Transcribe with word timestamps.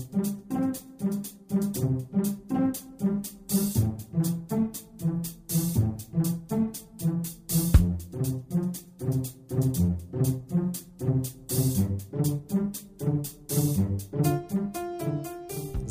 Mm-hmm. 0.00 0.39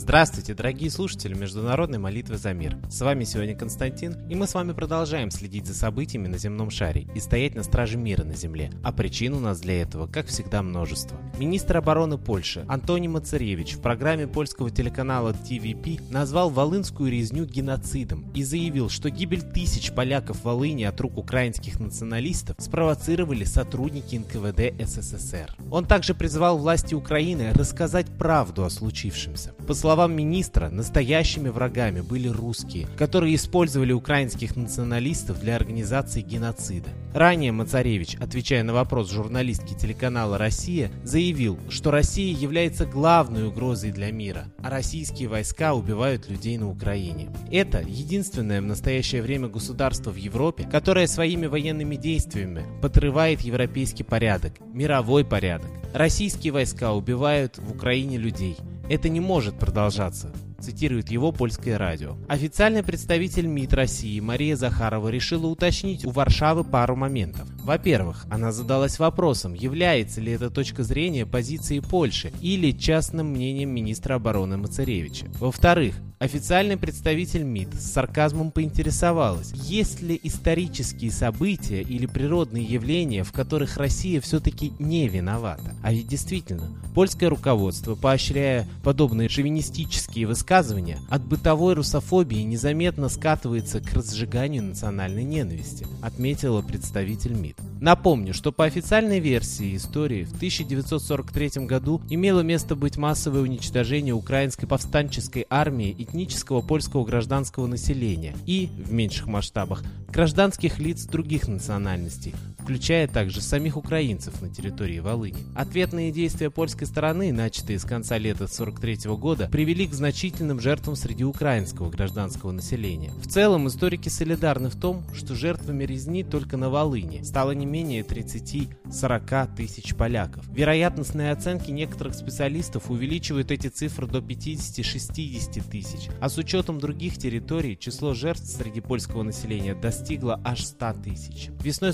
Здравствуйте, 0.10 0.55
дорогие 0.55 0.89
слушатели 0.89 1.36
Международной 1.36 2.00
молитвы 2.00 2.38
за 2.38 2.52
мир. 2.52 2.75
С 2.89 3.00
вами 3.02 3.25
сегодня 3.25 3.55
Константин, 3.55 4.16
и 4.28 4.34
мы 4.34 4.48
с 4.48 4.55
вами 4.55 4.71
продолжаем 4.71 5.30
следить 5.30 5.68
за 5.68 5.75
событиями 5.75 6.25
на 6.25 6.39
земном 6.39 6.71
шаре 6.71 7.05
и 7.14 7.20
стоять 7.20 7.54
на 7.54 7.62
страже 7.62 8.00
мира 8.00 8.24
на 8.24 8.34
земле. 8.34 8.71
А 8.84 8.92
причин 8.92 9.36
у 9.36 9.39
нас 9.39 9.60
для 9.60 9.84
этого, 9.84 10.07
как 10.07 10.25
всегда, 10.25 10.64
множество. 10.64 11.16
Министр 11.38 11.78
обороны 11.78 12.18
Польши 12.18 12.66
Антони 12.68 13.07
Мацаревич 13.07 13.74
в 13.74 13.82
программе 13.82 14.25
польского 14.25 14.71
телеканала 14.71 15.30
TVP 15.30 16.02
назвал 16.11 16.50
волынскую 16.50 17.11
резню 17.11 17.46
геноцидом 17.46 18.32
и 18.33 18.41
заявил, 18.41 18.89
что 18.89 19.11
гибель 19.11 19.44
тысяч 19.44 19.91
поляков 19.91 20.38
в 20.38 20.46
Волыни 20.46 20.86
от 20.86 21.00
рук 21.02 21.19
украинских 21.19 21.80
националистов 21.80 22.55
спровоцировали 22.57 23.44
сотрудники 23.44 24.16
НКВД 24.16 24.74
СССР. 24.89 25.55
Он 25.69 25.86
также 25.86 26.16
призвал 26.16 26.57
власти 26.57 26.96
Украины 26.96 27.54
рассказать 27.54 28.07
правду 28.18 28.66
о 28.66 28.71
случившемся. 28.71 29.54
По 29.68 29.75
словам 29.75 29.99
словам 30.00 30.16
министра, 30.16 30.70
настоящими 30.70 31.50
врагами 31.50 32.00
были 32.00 32.30
русские, 32.30 32.88
которые 32.98 33.36
использовали 33.36 33.92
украинских 33.92 34.56
националистов 34.56 35.42
для 35.42 35.58
организации 35.58 36.22
геноцида. 36.22 36.88
Ранее 37.14 37.52
Мацаревич, 37.52 38.16
отвечая 38.16 38.64
на 38.64 38.72
вопрос 38.72 39.12
журналистки 39.12 39.73
телеканала 39.73 40.38
«Россия», 40.38 40.89
заявил, 41.03 41.59
что 41.70 41.92
Россия 41.92 42.34
является 42.34 42.86
главной 42.86 43.48
угрозой 43.48 43.92
для 43.92 44.09
мира, 44.14 44.45
а 44.64 44.70
российские 44.70 45.28
войска 45.28 45.73
убивают 45.73 46.30
людей 46.30 46.58
на 46.58 46.70
Украине. 46.70 47.28
Это 47.52 47.80
единственное 47.81 48.61
в 48.61 48.66
настоящее 48.66 49.22
время 49.22 49.50
государство 49.50 50.11
в 50.11 50.16
Европе, 50.16 50.66
которое 50.72 51.08
своими 51.08 51.47
военными 51.47 51.97
действиями 51.97 52.66
подрывает 52.81 53.41
европейский 53.41 54.03
порядок, 54.03 54.53
мировой 54.61 55.25
порядок. 55.25 55.72
Российские 55.94 56.53
войска 56.53 56.94
убивают 56.94 57.58
в 57.58 57.72
Украине 57.72 58.17
людей. 58.17 58.56
Это 58.89 59.07
не 59.07 59.19
может 59.19 59.57
продолжаться 59.57 60.33
цитирует 60.59 61.09
его 61.09 61.31
польское 61.31 61.77
радио. 61.77 62.15
Официальный 62.27 62.83
представитель 62.83 63.47
МИД 63.47 63.73
России 63.73 64.19
Мария 64.19 64.55
Захарова 64.55 65.09
решила 65.09 65.47
уточнить 65.47 66.05
у 66.05 66.11
Варшавы 66.11 66.63
пару 66.63 66.95
моментов. 66.95 67.47
Во-первых, 67.63 68.25
она 68.29 68.52
задалась 68.52 68.99
вопросом, 68.99 69.53
является 69.53 70.21
ли 70.21 70.31
эта 70.31 70.49
точка 70.49 70.83
зрения 70.83 71.25
позицией 71.25 71.81
Польши 71.81 72.31
или 72.41 72.71
частным 72.71 73.27
мнением 73.27 73.69
министра 73.69 74.16
обороны 74.16 74.57
Мацаревича. 74.57 75.27
Во-вторых, 75.39 75.95
Официальный 76.19 76.75
представитель 76.75 77.43
МИД 77.43 77.75
с 77.75 77.93
сарказмом 77.93 78.51
поинтересовалась, 78.51 79.53
есть 79.53 80.01
ли 80.01 80.19
исторические 80.21 81.11
события 81.11 81.81
или 81.81 82.07
природные 82.07 82.66
явления, 82.66 83.23
в 83.23 83.31
которых 83.31 83.77
Россия 83.77 84.19
все-таки 84.19 84.73
не 84.79 85.07
виновата. 85.07 85.77
А 85.81 85.94
ведь 85.94 86.09
действительно, 86.09 86.77
польское 86.94 87.29
руководство, 87.29 87.95
поощряя 87.95 88.67
подобные 88.83 89.29
шовинистические 89.29 90.27
высказывания, 90.27 90.99
от 91.09 91.23
бытовой 91.23 91.75
русофобии 91.75 92.41
незаметно 92.41 93.07
скатывается 93.07 93.79
к 93.79 93.94
разжиганию 93.94 94.63
национальной 94.63 95.23
ненависти, 95.23 95.88
отметила 96.01 96.61
представитель 96.61 97.35
МИД. 97.35 97.48
Напомню, 97.80 98.33
что 98.33 98.52
по 98.52 98.66
официальной 98.66 99.19
версии 99.19 99.75
истории 99.75 100.23
в 100.23 100.36
1943 100.36 101.66
году 101.66 102.02
имело 102.09 102.41
место 102.41 102.75
быть 102.75 102.97
массовое 102.97 103.41
уничтожение 103.41 104.14
украинской 104.14 104.67
повстанческой 104.67 105.45
армии 105.50 105.95
этнического 105.97 106.61
польского 106.61 107.06
гражданского 107.06 107.67
населения 107.67 108.36
и, 108.45 108.69
в 108.78 108.91
меньших 108.91 109.28
масштабах, 109.28 109.83
гражданских 110.09 110.80
лиц 110.80 111.06
других 111.06 111.47
национальностей, 111.47 112.34
включая 112.69 113.07
также 113.07 113.41
самих 113.41 113.78
украинцев 113.78 114.44
на 114.44 114.50
территории 114.50 115.00
Волыни. 115.00 115.44
Ответные 115.56 116.12
действия 116.12 116.52
польской 116.52 116.85
стороны, 116.85 117.34
начатые 117.34 117.80
с 117.80 117.84
конца 117.84 118.19
лета 118.19 118.44
1943 118.44 119.12
года, 119.16 119.50
привели 119.52 119.88
к 119.88 119.94
значительным 119.96 120.59
жертвам 120.59 120.96
среди 120.96 121.24
украинского 121.24 121.90
гражданского 121.90 122.52
населения. 122.52 123.09
В 123.24 123.28
целом, 123.28 123.68
историки 123.68 124.09
солидарны 124.09 124.69
в 124.69 124.79
том, 124.79 125.03
что 125.16 125.34
жертвами 125.34 125.84
резни 125.84 126.24
только 126.24 126.58
на 126.58 126.69
Волыни 126.69 127.24
стало 127.24 127.53
не 127.53 127.66
менее 127.66 128.03
30-40 128.03 129.56
тысяч 129.56 129.96
поляков. 129.96 130.47
Вероятностные 130.50 131.31
оценки 131.31 131.72
некоторых 131.72 132.13
специалистов 132.13 132.91
увеличивают 132.91 133.50
эти 133.50 133.69
цифры 133.69 134.06
до 134.06 134.19
50-60 134.19 135.72
тысяч, 135.72 136.09
а 136.22 136.29
с 136.29 136.38
учетом 136.38 136.78
других 136.78 137.18
территорий 137.18 137.75
число 137.79 138.13
жертв 138.13 138.46
среди 138.46 138.79
польского 138.79 139.24
населения 139.24 139.74
достигло 139.74 140.40
аж 140.46 140.63
100 140.63 140.94
тысяч. 141.03 141.50
Весной 141.63 141.94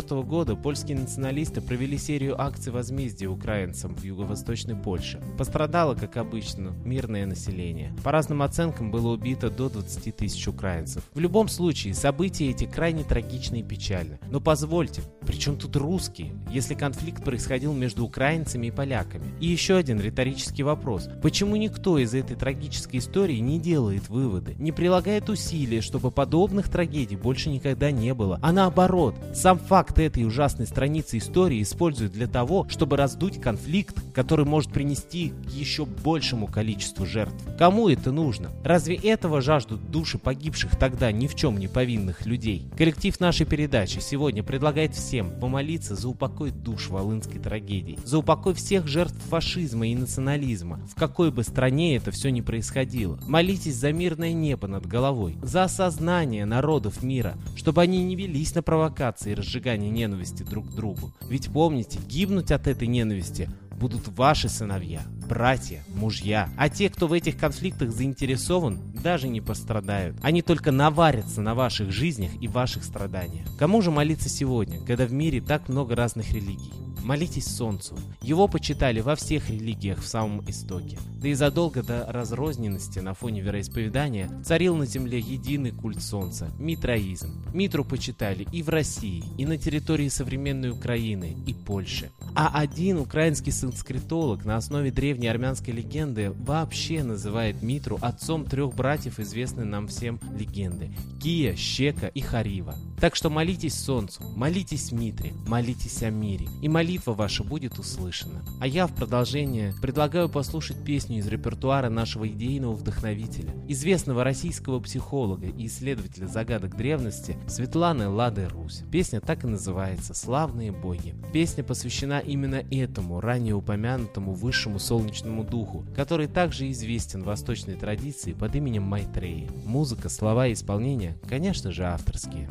1944 0.00 0.22
года 0.22 0.56
польские 0.56 0.98
националисты 0.98 1.60
провели 1.60 1.98
серию 1.98 2.40
акций 2.40 2.72
возмездия 2.72 3.28
украинцам 3.28 3.94
в 3.94 4.02
юго-восточной 4.02 4.74
Польше. 4.74 5.22
Пострадало, 5.38 5.94
как 5.94 6.16
обычно, 6.16 6.70
мирное 6.84 7.26
население. 7.26 7.94
По 8.02 8.10
разным 8.10 8.42
оценкам 8.42 8.90
было 8.90 9.12
убито 9.12 9.50
до 9.50 9.68
20 9.68 10.16
тысяч 10.16 10.48
украинцев. 10.48 11.04
В 11.14 11.20
любом 11.20 11.48
случае, 11.48 11.94
события 11.94 12.50
эти 12.50 12.64
крайне 12.64 13.04
трагичны 13.04 13.60
и 13.60 13.62
печальны. 13.62 14.18
Но 14.30 14.40
позвольте 14.40 14.96
Скажите, 14.96 15.02
при 15.26 15.36
чем 15.36 15.56
тут 15.56 15.76
русские, 15.76 16.32
если 16.50 16.74
конфликт 16.74 17.24
происходил 17.24 17.72
между 17.72 18.04
украинцами 18.04 18.68
и 18.68 18.70
поляками? 18.70 19.34
И 19.40 19.46
еще 19.46 19.76
один 19.76 20.00
риторический 20.00 20.62
вопрос. 20.62 21.08
Почему 21.22 21.56
никто 21.56 21.98
из 21.98 22.14
этой 22.14 22.36
трагической 22.36 23.00
истории 23.00 23.38
не 23.38 23.58
делает 23.58 24.08
выводы, 24.08 24.54
не 24.58 24.70
прилагает 24.70 25.28
усилия, 25.28 25.80
чтобы 25.80 26.10
подобных 26.10 26.68
трагедий 26.68 27.16
больше 27.16 27.50
никогда 27.50 27.90
не 27.90 28.14
было? 28.14 28.38
А 28.42 28.52
наоборот, 28.52 29.16
сам 29.34 29.58
факт 29.58 29.85
этой 29.98 30.24
ужасной 30.24 30.66
страницы 30.66 31.18
истории 31.18 31.62
используют 31.62 32.12
для 32.12 32.26
того, 32.26 32.66
чтобы 32.68 32.96
раздуть 32.96 33.40
конфликт, 33.40 33.96
который 34.14 34.44
может 34.44 34.72
принести 34.72 35.30
к 35.46 35.50
еще 35.50 35.84
большему 35.84 36.46
количеству 36.46 37.06
жертв. 37.06 37.34
Кому 37.58 37.88
это 37.88 38.12
нужно? 38.12 38.50
Разве 38.64 38.96
этого 38.96 39.40
жаждут 39.40 39.90
души 39.90 40.18
погибших 40.18 40.76
тогда 40.76 41.12
ни 41.12 41.26
в 41.26 41.34
чем 41.34 41.58
не 41.58 41.68
повинных 41.68 42.26
людей? 42.26 42.68
Коллектив 42.76 43.18
нашей 43.20 43.46
передачи 43.46 43.98
сегодня 43.98 44.42
предлагает 44.42 44.94
всем 44.94 45.30
помолиться 45.40 45.94
за 45.94 46.08
упокой 46.08 46.50
душ 46.50 46.88
волынской 46.88 47.40
трагедии, 47.40 47.98
за 48.04 48.18
упокой 48.18 48.54
всех 48.54 48.86
жертв 48.86 49.16
фашизма 49.28 49.86
и 49.88 49.94
национализма, 49.94 50.80
в 50.90 50.94
какой 50.94 51.30
бы 51.30 51.42
стране 51.42 51.96
это 51.96 52.10
все 52.10 52.30
ни 52.30 52.40
происходило. 52.40 53.18
Молитесь 53.26 53.76
за 53.76 53.92
мирное 53.92 54.32
небо 54.32 54.66
над 54.66 54.86
головой, 54.86 55.36
за 55.42 55.64
осознание 55.64 56.44
народов 56.44 57.02
мира, 57.02 57.36
чтобы 57.56 57.82
они 57.82 58.02
не 58.04 58.16
велись 58.16 58.54
на 58.54 58.62
провокации 58.62 59.32
и 59.32 59.34
разжигание 59.66 59.90
ненависти 59.90 60.42
друг 60.44 60.70
к 60.70 60.74
другу. 60.74 61.12
Ведь 61.28 61.50
помните, 61.50 61.98
гибнуть 62.08 62.52
от 62.52 62.68
этой 62.68 62.86
ненависти 62.86 63.50
будут 63.72 64.08
ваши 64.08 64.48
сыновья, 64.48 65.02
братья, 65.28 65.84
мужья. 65.88 66.48
А 66.56 66.68
те, 66.68 66.88
кто 66.88 67.08
в 67.08 67.12
этих 67.12 67.36
конфликтах 67.36 67.90
заинтересован, 67.90 68.80
даже 69.02 69.28
не 69.28 69.40
пострадают. 69.40 70.16
Они 70.22 70.40
только 70.40 70.70
наварятся 70.70 71.42
на 71.42 71.54
ваших 71.54 71.90
жизнях 71.90 72.30
и 72.40 72.48
ваших 72.48 72.84
страданиях. 72.84 73.46
Кому 73.58 73.82
же 73.82 73.90
молиться 73.90 74.28
сегодня, 74.28 74.80
когда 74.84 75.04
в 75.04 75.12
мире 75.12 75.40
так 75.40 75.68
много 75.68 75.96
разных 75.96 76.32
религий? 76.32 76.85
Молитесь 77.06 77.46
Солнцу. 77.46 77.96
Его 78.20 78.48
почитали 78.48 78.98
во 78.98 79.14
всех 79.14 79.48
религиях 79.48 80.00
в 80.00 80.08
самом 80.08 80.40
истоке. 80.50 80.98
Да 81.22 81.28
и 81.28 81.34
задолго 81.34 81.84
до 81.84 82.04
разрозненности 82.10 82.98
на 82.98 83.14
фоне 83.14 83.42
вероисповедания 83.42 84.28
царил 84.44 84.74
на 84.74 84.86
земле 84.86 85.20
единый 85.20 85.70
культ 85.70 86.02
Солнца– 86.02 86.50
митроизм. 86.58 87.44
Митру 87.54 87.84
почитали 87.84 88.44
и 88.50 88.60
в 88.60 88.70
России, 88.70 89.22
и 89.38 89.46
на 89.46 89.56
территории 89.56 90.08
современной 90.08 90.70
Украины, 90.70 91.36
и 91.46 91.54
Польши. 91.54 92.10
А 92.34 92.50
один 92.58 92.98
украинский 92.98 93.52
санскритолог 93.52 94.44
на 94.44 94.56
основе 94.56 94.90
древней 94.90 95.28
армянской 95.28 95.72
легенды 95.72 96.32
вообще 96.32 97.04
называет 97.04 97.62
Митру 97.62 98.00
отцом 98.02 98.44
трех 98.44 98.74
братьев, 98.74 99.20
известной 99.20 99.64
нам 99.64 99.86
всем 99.86 100.18
легенды– 100.36 100.90
Кия, 101.22 101.54
Щека 101.54 102.08
и 102.08 102.20
Харива. 102.20 102.74
Так 103.00 103.14
что 103.14 103.28
молитесь 103.28 103.74
Солнцу, 103.74 104.22
молитесь 104.34 104.90
Митре, 104.90 105.34
молитесь 105.46 106.02
о 106.02 106.10
мире, 106.10 106.48
и 106.62 106.68
молитва 106.68 107.12
ваша 107.12 107.44
будет 107.44 107.78
услышана. 107.78 108.42
А 108.58 108.66
я 108.66 108.86
в 108.86 108.94
продолжение 108.94 109.74
предлагаю 109.82 110.30
послушать 110.30 110.82
песню 110.82 111.18
из 111.18 111.26
репертуара 111.26 111.90
нашего 111.90 112.26
идейного 112.26 112.72
вдохновителя, 112.72 113.52
известного 113.68 114.24
российского 114.24 114.80
психолога 114.80 115.46
и 115.46 115.66
исследователя 115.66 116.26
загадок 116.26 116.76
древности 116.76 117.36
Светланы 117.46 118.08
Лады 118.08 118.48
Русь. 118.48 118.82
Песня 118.90 119.20
так 119.20 119.44
и 119.44 119.46
называется 119.46 120.14
«Славные 120.14 120.72
боги». 120.72 121.14
Песня 121.34 121.62
посвящена 121.62 122.20
именно 122.20 122.64
этому, 122.70 123.20
ранее 123.20 123.54
упомянутому 123.54 124.32
высшему 124.32 124.78
солнечному 124.78 125.44
духу, 125.44 125.84
который 125.94 126.28
также 126.28 126.70
известен 126.70 127.22
в 127.22 127.26
восточной 127.26 127.74
традиции 127.74 128.32
под 128.32 128.54
именем 128.54 128.84
Майтреи. 128.84 129.50
Музыка, 129.66 130.08
слова 130.08 130.46
и 130.46 130.54
исполнение, 130.54 131.18
конечно 131.28 131.72
же, 131.72 131.84
авторские. 131.84 132.48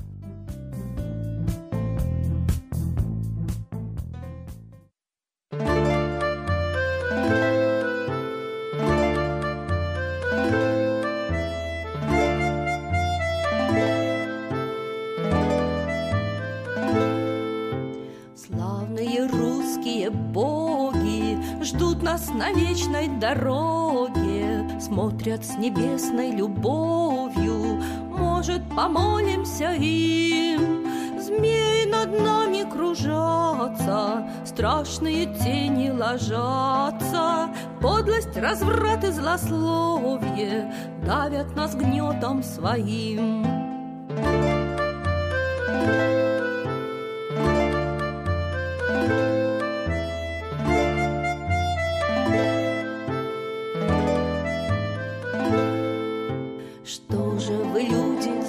Нас 22.16 22.30
на 22.30 22.52
вечной 22.52 23.08
дороге, 23.08 24.80
Смотрят 24.80 25.44
с 25.44 25.58
небесной 25.58 26.32
любовью, 26.32 27.82
Может, 28.10 28.62
помолимся 28.76 29.74
им. 29.74 30.86
Змеи 31.20 31.90
над 31.90 32.18
нами 32.20 32.70
кружатся, 32.70 34.30
Страшные 34.46 35.26
тени 35.26 35.90
ложатся, 35.90 37.50
Подлость, 37.82 38.38
разврат 38.38 39.04
и 39.04 39.12
злословие 39.12 40.72
Давят 41.06 41.56
нас 41.56 41.76
гнетом 41.76 42.44
своим. 42.44 43.55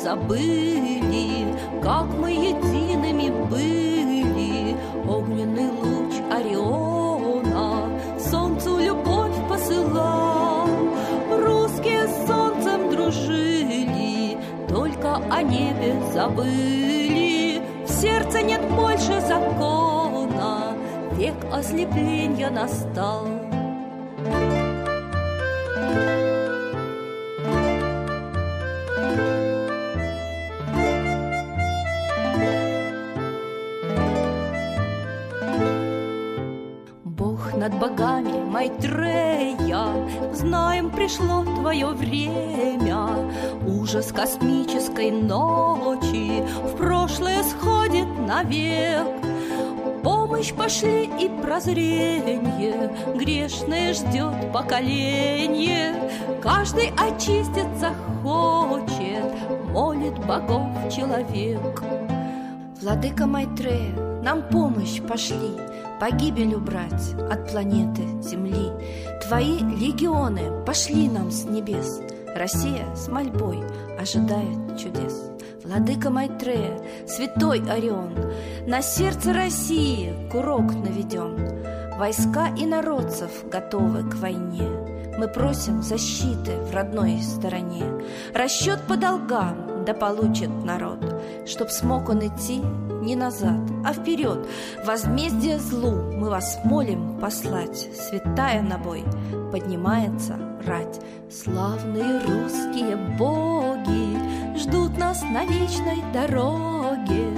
Забыли, 0.07 1.55
как 1.83 2.07
мы 2.19 2.31
едиными 2.31 3.31
были. 3.51 4.77
Огненный 5.09 5.71
луч 5.71 6.15
Ориона 6.31 7.91
солнцу 8.19 8.79
любовь 8.79 9.37
посылал. 9.49 10.69
Русские 11.31 12.07
с 12.07 12.27
солнцем 12.27 12.91
дружили, 12.91 14.39
только 14.69 15.17
о 15.31 15.43
небе 15.43 15.97
забыли. 16.13 17.61
В 17.85 17.91
сердце 17.91 18.43
нет 18.43 18.63
больше 18.71 19.21
закона, 19.21 20.77
век 21.19 21.35
ослепления 21.53 22.51
настал. 22.51 23.46
Над 37.67 37.81
богами 37.81 38.45
Майтрея 38.45 39.89
Знаем, 40.33 40.91
пришло 40.91 41.43
твое 41.43 41.89
время 41.89 43.09
Ужас 43.67 44.13
космической 44.13 45.11
ночи. 45.11 46.43
В 46.65 46.77
прошлое 46.77 47.43
сходит 47.43 48.07
навек. 48.27 49.09
Помощь 50.05 50.53
пошли 50.53 51.07
и 51.07 51.29
прозрение. 51.43 52.95
Грешное 53.17 53.95
ждет 53.95 54.53
поколение. 54.53 55.95
Каждый 56.41 56.93
очиститься 56.97 57.93
хочет 58.23 59.25
Молит 59.73 60.17
богов 60.25 60.69
человек. 60.95 61.83
Владыка 62.81 63.27
Майтрея, 63.27 63.93
нам 64.23 64.43
помощь 64.43 65.01
пошли 65.01 65.57
погибель 66.01 66.55
убрать 66.55 67.15
от 67.31 67.51
планеты 67.51 68.03
Земли. 68.23 68.71
Твои 69.27 69.59
легионы 69.59 70.65
пошли 70.65 71.09
нам 71.09 71.31
с 71.31 71.45
небес. 71.45 72.01
Россия 72.35 72.87
с 72.95 73.09
мольбой 73.09 73.63
ожидает 73.99 74.79
чудес. 74.79 75.31
Владыка 75.65 76.11
Майтрея, 76.11 76.79
святой 77.07 77.63
Орион, 77.69 78.15
На 78.67 78.83
сердце 78.83 79.33
России 79.33 80.15
курок 80.31 80.75
наведен. 80.75 81.65
Войска 81.99 82.49
и 82.57 82.67
народцев 82.67 83.31
готовы 83.51 84.09
к 84.09 84.15
войне. 84.17 84.69
Мы 85.19 85.29
просим 85.29 85.83
защиты 85.83 86.59
в 86.61 86.75
родной 86.75 87.19
стороне. 87.23 87.85
Расчет 88.35 88.81
по 88.87 88.97
долгам 88.97 89.85
да 89.87 89.95
получит 89.95 90.51
народ, 90.65 90.99
Чтоб 91.47 91.71
смог 91.71 92.09
он 92.09 92.27
идти 92.27 92.61
не 93.07 93.15
назад, 93.15 93.61
а 93.85 93.93
вперед. 93.95 94.47
Возмездие 94.85 95.59
злу 95.59 95.93
мы 96.13 96.29
вас 96.29 96.59
молим 96.65 97.19
послать. 97.21 97.89
Святая 97.95 98.61
на 98.63 98.79
бой 98.79 99.05
поднимается 99.53 100.37
рать. 100.67 101.01
Славные 101.31 102.19
русские 102.19 102.97
боги 103.17 104.59
ждут 104.59 104.99
нас 104.99 105.23
на 105.23 105.47
вечной 105.47 106.03
дороге. 106.13 107.31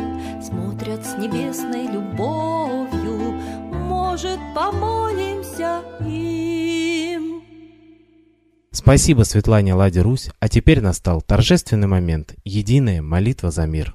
Смотрят 0.42 1.04
с 1.04 1.18
небесной 1.18 1.86
любовью, 1.86 3.34
может, 3.70 4.38
помолимся 4.54 5.82
им. 6.00 7.42
Спасибо 8.70 9.24
Светлане 9.24 9.74
Ладе 9.74 10.00
Русь, 10.00 10.30
а 10.40 10.48
теперь 10.48 10.80
настал 10.80 11.20
торжественный 11.20 11.88
момент– 11.88 12.34
единая 12.44 13.02
молитва 13.02 13.50
за 13.50 13.66
мир. 13.66 13.94